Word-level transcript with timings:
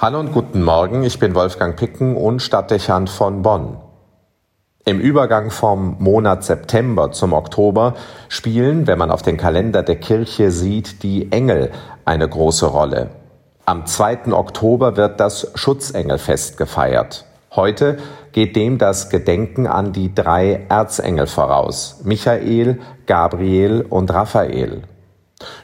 Hallo 0.00 0.20
und 0.20 0.32
guten 0.32 0.62
Morgen, 0.62 1.02
ich 1.02 1.18
bin 1.18 1.34
Wolfgang 1.34 1.74
Picken 1.74 2.14
und 2.14 2.40
Stadtdechant 2.40 3.10
von 3.10 3.42
Bonn. 3.42 3.78
Im 4.84 5.00
Übergang 5.00 5.50
vom 5.50 5.96
Monat 5.98 6.44
September 6.44 7.10
zum 7.10 7.32
Oktober 7.32 7.94
spielen, 8.28 8.86
wenn 8.86 8.96
man 8.96 9.10
auf 9.10 9.22
den 9.22 9.36
Kalender 9.36 9.82
der 9.82 9.96
Kirche 9.96 10.52
sieht, 10.52 11.02
die 11.02 11.32
Engel 11.32 11.72
eine 12.04 12.28
große 12.28 12.66
Rolle. 12.66 13.10
Am 13.64 13.86
2. 13.86 14.32
Oktober 14.32 14.96
wird 14.96 15.18
das 15.18 15.50
Schutzengelfest 15.56 16.58
gefeiert. 16.58 17.24
Heute 17.56 17.98
geht 18.30 18.54
dem 18.54 18.78
das 18.78 19.10
Gedenken 19.10 19.66
an 19.66 19.92
die 19.92 20.14
drei 20.14 20.64
Erzengel 20.68 21.26
voraus, 21.26 22.02
Michael, 22.04 22.78
Gabriel 23.06 23.84
und 23.90 24.14
Raphael. 24.14 24.82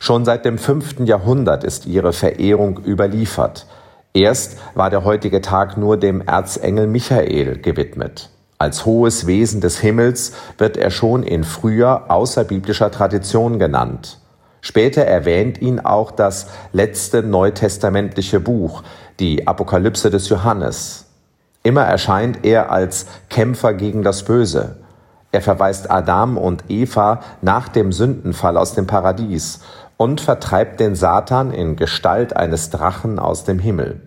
Schon 0.00 0.24
seit 0.24 0.44
dem 0.44 0.58
fünften 0.58 1.06
Jahrhundert 1.06 1.62
ist 1.62 1.86
ihre 1.86 2.12
Verehrung 2.12 2.80
überliefert. 2.84 3.68
Erst 4.16 4.58
war 4.76 4.90
der 4.90 5.02
heutige 5.02 5.40
Tag 5.40 5.76
nur 5.76 5.96
dem 5.96 6.20
Erzengel 6.20 6.86
Michael 6.86 7.58
gewidmet. 7.58 8.30
Als 8.58 8.86
hohes 8.86 9.26
Wesen 9.26 9.60
des 9.60 9.80
Himmels 9.80 10.34
wird 10.56 10.76
er 10.76 10.92
schon 10.92 11.24
in 11.24 11.42
früher 11.42 12.12
außerbiblischer 12.12 12.92
Tradition 12.92 13.58
genannt. 13.58 14.20
Später 14.60 15.02
erwähnt 15.02 15.60
ihn 15.60 15.80
auch 15.80 16.12
das 16.12 16.46
letzte 16.72 17.24
neutestamentliche 17.24 18.38
Buch, 18.38 18.84
die 19.18 19.48
Apokalypse 19.48 20.10
des 20.10 20.28
Johannes. 20.28 21.06
Immer 21.64 21.82
erscheint 21.82 22.44
er 22.44 22.70
als 22.70 23.06
Kämpfer 23.30 23.74
gegen 23.74 24.04
das 24.04 24.22
Böse. 24.22 24.76
Er 25.32 25.42
verweist 25.42 25.90
Adam 25.90 26.38
und 26.38 26.62
Eva 26.68 27.20
nach 27.42 27.66
dem 27.66 27.90
Sündenfall 27.90 28.56
aus 28.56 28.76
dem 28.76 28.86
Paradies 28.86 29.58
und 29.96 30.20
vertreibt 30.20 30.80
den 30.80 30.94
Satan 30.94 31.52
in 31.52 31.76
Gestalt 31.76 32.36
eines 32.36 32.70
Drachen 32.70 33.18
aus 33.18 33.44
dem 33.44 33.58
Himmel. 33.58 34.00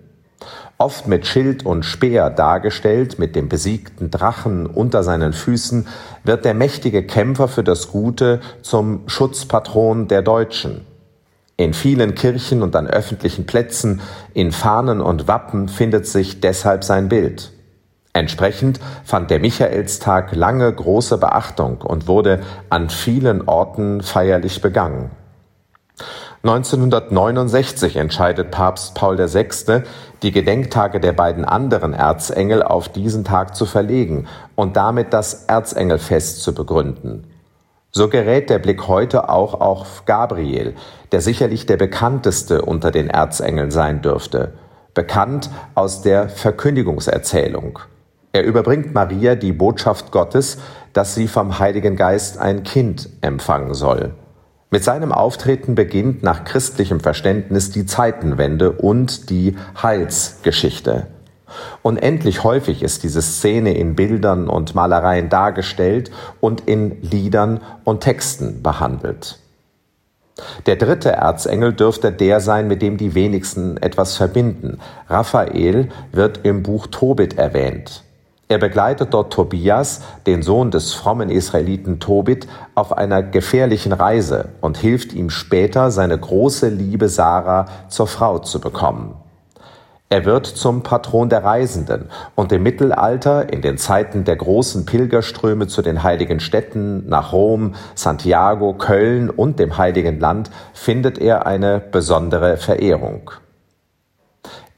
Oft 0.79 1.07
mit 1.07 1.25
Schild 1.25 1.65
und 1.65 1.83
Speer 1.83 2.29
dargestellt, 2.29 3.17
mit 3.17 3.35
dem 3.35 3.49
besiegten 3.49 4.11
Drachen 4.11 4.67
unter 4.67 5.01
seinen 5.01 5.33
Füßen, 5.33 5.87
wird 6.23 6.45
der 6.45 6.53
mächtige 6.53 7.03
Kämpfer 7.03 7.47
für 7.47 7.63
das 7.63 7.87
Gute 7.87 8.41
zum 8.61 9.01
Schutzpatron 9.07 10.07
der 10.07 10.21
Deutschen. 10.21 10.85
In 11.55 11.73
vielen 11.73 12.13
Kirchen 12.13 12.61
und 12.61 12.75
an 12.75 12.85
öffentlichen 12.85 13.47
Plätzen, 13.47 14.01
in 14.35 14.51
Fahnen 14.51 15.01
und 15.01 15.27
Wappen 15.27 15.67
findet 15.67 16.05
sich 16.05 16.39
deshalb 16.41 16.83
sein 16.83 17.09
Bild. 17.09 17.51
Entsprechend 18.13 18.79
fand 19.03 19.31
der 19.31 19.39
Michaelstag 19.39 20.35
lange 20.35 20.71
große 20.71 21.17
Beachtung 21.17 21.81
und 21.81 22.07
wurde 22.07 22.41
an 22.69 22.91
vielen 22.91 23.47
Orten 23.47 24.03
feierlich 24.03 24.61
begangen. 24.61 25.09
1969 26.43 27.95
entscheidet 27.95 28.51
Papst 28.51 28.93
Paul 28.95 29.17
VI., 29.17 29.83
die 30.21 30.31
Gedenktage 30.31 30.99
der 30.99 31.13
beiden 31.13 31.45
anderen 31.45 31.93
Erzengel 31.93 32.63
auf 32.63 32.89
diesen 32.89 33.23
Tag 33.23 33.55
zu 33.55 33.65
verlegen 33.65 34.27
und 34.55 34.77
damit 34.77 35.13
das 35.13 35.45
Erzengelfest 35.45 36.41
zu 36.41 36.53
begründen. 36.53 37.25
So 37.91 38.09
gerät 38.09 38.49
der 38.49 38.59
Blick 38.59 38.87
heute 38.87 39.29
auch 39.29 39.59
auf 39.59 40.05
Gabriel, 40.05 40.75
der 41.11 41.21
sicherlich 41.21 41.65
der 41.65 41.77
bekannteste 41.77 42.61
unter 42.61 42.91
den 42.91 43.09
Erzengeln 43.09 43.71
sein 43.71 44.01
dürfte, 44.01 44.53
bekannt 44.93 45.49
aus 45.73 46.01
der 46.01 46.29
Verkündigungserzählung. 46.29 47.79
Er 48.33 48.43
überbringt 48.43 48.93
Maria 48.93 49.35
die 49.35 49.53
Botschaft 49.53 50.11
Gottes, 50.11 50.59
dass 50.93 51.15
sie 51.15 51.27
vom 51.27 51.57
Heiligen 51.59 51.95
Geist 51.95 52.37
ein 52.37 52.63
Kind 52.63 53.09
empfangen 53.21 53.73
soll. 53.73 54.13
Mit 54.69 54.83
seinem 54.83 55.13
Auftreten 55.13 55.75
beginnt 55.75 56.23
nach 56.23 56.43
christlichem 56.43 56.99
Verständnis 56.99 57.71
die 57.71 57.85
Zeitenwende 57.85 58.73
und 58.73 59.29
die 59.29 59.55
Heilsgeschichte. 59.81 61.07
Unendlich 61.81 62.43
häufig 62.43 62.83
ist 62.83 63.03
diese 63.03 63.21
Szene 63.21 63.73
in 63.77 63.95
Bildern 63.95 64.49
und 64.49 64.75
Malereien 64.75 65.29
dargestellt 65.29 66.11
und 66.41 66.67
in 66.67 67.01
Liedern 67.01 67.61
und 67.85 68.01
Texten 68.01 68.61
behandelt. 68.61 69.39
Der 70.65 70.75
dritte 70.75 71.11
Erzengel 71.11 71.73
dürfte 71.73 72.11
der 72.11 72.41
sein, 72.41 72.67
mit 72.67 72.81
dem 72.81 72.97
die 72.97 73.15
wenigsten 73.15 73.77
etwas 73.77 74.17
verbinden. 74.17 74.79
Raphael 75.07 75.89
wird 76.11 76.41
im 76.43 76.61
Buch 76.61 76.87
Tobit 76.87 77.37
erwähnt. 77.37 78.03
Er 78.49 78.59
begleitet 78.59 79.13
dort 79.13 79.33
Tobias, 79.33 80.01
den 80.25 80.41
Sohn 80.41 80.71
des 80.71 80.93
frommen 80.93 81.29
Israeliten 81.29 81.99
Tobit, 81.99 82.47
auf 82.75 82.97
einer 82.97 83.21
gefährlichen 83.21 83.91
Reise 83.91 84.49
und 84.61 84.77
hilft 84.77 85.11
ihm 85.11 85.29
später, 85.29 85.91
seine 85.91 86.17
große 86.17 86.69
Liebe 86.69 87.09
Sarah 87.09 87.65
zur 87.89 88.07
Frau 88.07 88.39
zu 88.39 88.61
bekommen. 88.61 89.15
Er 90.09 90.23
wird 90.23 90.45
zum 90.45 90.83
Patron 90.83 91.27
der 91.27 91.43
Reisenden 91.43 92.05
und 92.35 92.53
im 92.53 92.63
Mittelalter, 92.63 93.51
in 93.51 93.61
den 93.61 93.77
Zeiten 93.77 94.23
der 94.23 94.37
großen 94.37 94.85
Pilgerströme 94.85 95.67
zu 95.67 95.81
den 95.81 96.01
heiligen 96.01 96.39
Städten 96.39 97.09
nach 97.09 97.33
Rom, 97.33 97.75
Santiago, 97.93 98.73
Köln 98.73 99.29
und 99.29 99.59
dem 99.59 99.77
Heiligen 99.77 100.21
Land, 100.21 100.49
findet 100.73 101.17
er 101.17 101.45
eine 101.45 101.81
besondere 101.81 102.55
Verehrung. 102.55 103.31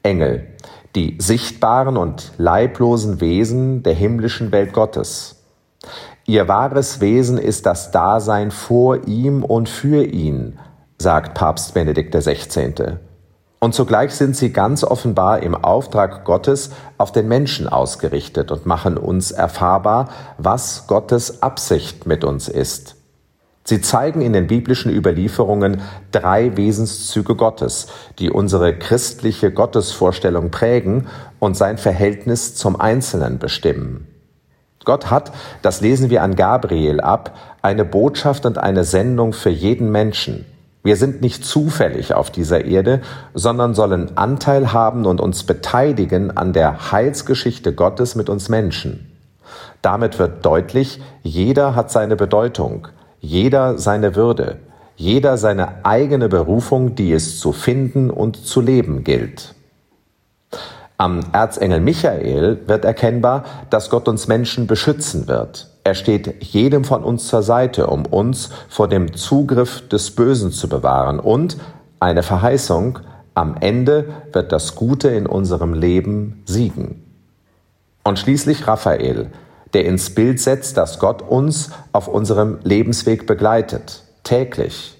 Engel 0.02 0.48
die 0.94 1.16
sichtbaren 1.18 1.96
und 1.96 2.32
leiblosen 2.36 3.20
Wesen 3.20 3.82
der 3.82 3.94
himmlischen 3.94 4.52
Welt 4.52 4.72
Gottes. 4.72 5.36
Ihr 6.26 6.48
wahres 6.48 7.00
Wesen 7.00 7.38
ist 7.38 7.66
das 7.66 7.90
Dasein 7.90 8.50
vor 8.50 9.06
ihm 9.06 9.44
und 9.44 9.68
für 9.68 10.04
ihn, 10.04 10.58
sagt 10.98 11.34
Papst 11.34 11.74
Benedikt 11.74 12.14
XVI. 12.14 12.98
Und 13.58 13.74
zugleich 13.74 14.14
sind 14.14 14.36
sie 14.36 14.52
ganz 14.52 14.84
offenbar 14.84 15.42
im 15.42 15.54
Auftrag 15.54 16.24
Gottes 16.24 16.70
auf 16.98 17.12
den 17.12 17.28
Menschen 17.28 17.68
ausgerichtet 17.68 18.50
und 18.50 18.64
machen 18.64 18.96
uns 18.96 19.32
erfahrbar, 19.32 20.08
was 20.38 20.86
Gottes 20.86 21.42
Absicht 21.42 22.06
mit 22.06 22.24
uns 22.24 22.48
ist. 22.48 22.99
Sie 23.64 23.80
zeigen 23.80 24.20
in 24.20 24.32
den 24.32 24.46
biblischen 24.46 24.90
Überlieferungen 24.90 25.82
drei 26.12 26.56
Wesenszüge 26.56 27.36
Gottes, 27.36 27.88
die 28.18 28.30
unsere 28.30 28.76
christliche 28.76 29.52
Gottesvorstellung 29.52 30.50
prägen 30.50 31.06
und 31.38 31.56
sein 31.56 31.78
Verhältnis 31.78 32.54
zum 32.54 32.80
Einzelnen 32.80 33.38
bestimmen. 33.38 34.06
Gott 34.84 35.10
hat, 35.10 35.32
das 35.62 35.82
lesen 35.82 36.08
wir 36.08 36.22
an 36.22 36.36
Gabriel 36.36 37.00
ab, 37.00 37.36
eine 37.60 37.84
Botschaft 37.84 38.46
und 38.46 38.56
eine 38.56 38.84
Sendung 38.84 39.34
für 39.34 39.50
jeden 39.50 39.92
Menschen. 39.92 40.46
Wir 40.82 40.96
sind 40.96 41.20
nicht 41.20 41.44
zufällig 41.44 42.14
auf 42.14 42.30
dieser 42.30 42.64
Erde, 42.64 43.02
sondern 43.34 43.74
sollen 43.74 44.16
Anteil 44.16 44.72
haben 44.72 45.04
und 45.04 45.20
uns 45.20 45.44
beteiligen 45.44 46.34
an 46.34 46.54
der 46.54 46.90
Heilsgeschichte 46.90 47.74
Gottes 47.74 48.14
mit 48.14 48.30
uns 48.30 48.48
Menschen. 48.48 49.12
Damit 49.82 50.18
wird 50.18 50.44
deutlich, 50.46 51.02
jeder 51.22 51.74
hat 51.74 51.90
seine 51.90 52.16
Bedeutung, 52.16 52.88
jeder 53.20 53.78
seine 53.78 54.16
Würde, 54.16 54.56
jeder 54.96 55.38
seine 55.38 55.84
eigene 55.84 56.28
Berufung, 56.28 56.94
die 56.94 57.12
es 57.12 57.38
zu 57.38 57.52
finden 57.52 58.10
und 58.10 58.36
zu 58.36 58.60
leben 58.60 59.04
gilt. 59.04 59.54
Am 60.98 61.20
Erzengel 61.32 61.80
Michael 61.80 62.60
wird 62.66 62.84
erkennbar, 62.84 63.44
dass 63.70 63.88
Gott 63.88 64.06
uns 64.08 64.28
Menschen 64.28 64.66
beschützen 64.66 65.28
wird. 65.28 65.70
Er 65.82 65.94
steht 65.94 66.42
jedem 66.42 66.84
von 66.84 67.02
uns 67.02 67.26
zur 67.28 67.42
Seite, 67.42 67.86
um 67.86 68.04
uns 68.04 68.50
vor 68.68 68.86
dem 68.86 69.14
Zugriff 69.14 69.88
des 69.88 70.10
Bösen 70.10 70.52
zu 70.52 70.68
bewahren. 70.68 71.18
Und 71.18 71.56
eine 72.00 72.22
Verheißung, 72.22 72.98
am 73.32 73.56
Ende 73.58 74.10
wird 74.32 74.52
das 74.52 74.74
Gute 74.74 75.08
in 75.08 75.26
unserem 75.26 75.72
Leben 75.72 76.42
siegen. 76.44 77.02
Und 78.04 78.18
schließlich 78.18 78.66
Raphael, 78.66 79.30
der 79.74 79.84
ins 79.84 80.10
Bild 80.10 80.40
setzt, 80.40 80.76
dass 80.76 80.98
Gott 80.98 81.22
uns 81.22 81.70
auf 81.92 82.08
unserem 82.08 82.58
Lebensweg 82.62 83.26
begleitet, 83.26 84.02
täglich, 84.24 84.98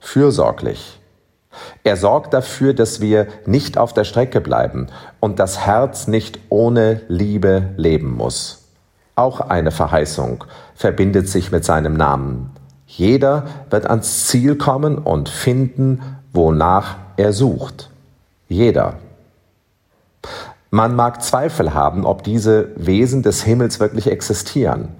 fürsorglich. 0.00 1.00
Er 1.84 1.96
sorgt 1.96 2.34
dafür, 2.34 2.74
dass 2.74 3.00
wir 3.00 3.26
nicht 3.46 3.78
auf 3.78 3.92
der 3.92 4.04
Strecke 4.04 4.40
bleiben 4.40 4.88
und 5.20 5.38
das 5.38 5.60
Herz 5.66 6.06
nicht 6.06 6.38
ohne 6.48 7.00
Liebe 7.08 7.70
leben 7.76 8.14
muss. 8.14 8.64
Auch 9.14 9.40
eine 9.40 9.72
Verheißung 9.72 10.44
verbindet 10.74 11.28
sich 11.28 11.50
mit 11.50 11.64
seinem 11.64 11.94
Namen. 11.94 12.50
Jeder 12.86 13.46
wird 13.70 13.86
ans 13.86 14.28
Ziel 14.28 14.56
kommen 14.56 14.98
und 14.98 15.28
finden, 15.28 16.00
wonach 16.32 16.96
er 17.16 17.32
sucht. 17.32 17.90
Jeder. 18.48 18.94
Man 20.70 20.94
mag 20.94 21.22
Zweifel 21.22 21.72
haben, 21.72 22.04
ob 22.04 22.22
diese 22.22 22.70
Wesen 22.76 23.22
des 23.22 23.42
Himmels 23.42 23.80
wirklich 23.80 24.10
existieren. 24.10 24.96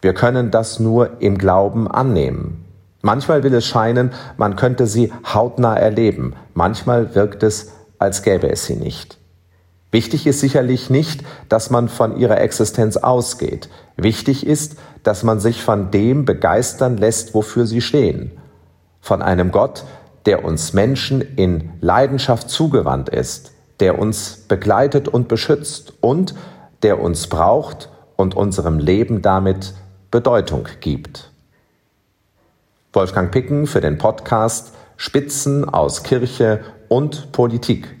Wir 0.00 0.14
können 0.14 0.52
das 0.52 0.78
nur 0.78 1.20
im 1.20 1.38
Glauben 1.38 1.90
annehmen. 1.90 2.64
Manchmal 3.02 3.42
will 3.42 3.54
es 3.54 3.66
scheinen, 3.66 4.12
man 4.36 4.54
könnte 4.54 4.86
sie 4.86 5.12
hautnah 5.24 5.76
erleben, 5.76 6.34
manchmal 6.54 7.14
wirkt 7.14 7.42
es, 7.42 7.72
als 7.98 8.22
gäbe 8.22 8.48
es 8.50 8.66
sie 8.66 8.76
nicht. 8.76 9.18
Wichtig 9.90 10.26
ist 10.26 10.40
sicherlich 10.40 10.90
nicht, 10.90 11.24
dass 11.48 11.70
man 11.70 11.88
von 11.88 12.16
ihrer 12.18 12.40
Existenz 12.40 12.96
ausgeht. 12.96 13.68
Wichtig 13.96 14.46
ist, 14.46 14.76
dass 15.02 15.22
man 15.22 15.40
sich 15.40 15.62
von 15.62 15.90
dem 15.90 16.26
begeistern 16.26 16.96
lässt, 16.96 17.34
wofür 17.34 17.66
sie 17.66 17.80
stehen. 17.80 18.32
Von 19.00 19.22
einem 19.22 19.50
Gott, 19.50 19.84
der 20.26 20.44
uns 20.44 20.74
Menschen 20.74 21.22
in 21.22 21.70
Leidenschaft 21.80 22.50
zugewandt 22.50 23.08
ist, 23.08 23.52
der 23.80 23.98
uns 23.98 24.44
begleitet 24.48 25.08
und 25.08 25.28
beschützt 25.28 25.92
und 26.00 26.34
der 26.82 27.00
uns 27.00 27.26
braucht 27.26 27.88
und 28.16 28.34
unserem 28.34 28.78
Leben 28.78 29.22
damit 29.22 29.74
Bedeutung 30.10 30.66
gibt. 30.80 31.30
Wolfgang 32.92 33.30
Picken 33.30 33.66
für 33.66 33.80
den 33.80 33.98
Podcast 33.98 34.72
Spitzen 34.96 35.68
aus 35.68 36.02
Kirche 36.02 36.60
und 36.88 37.30
Politik. 37.32 37.97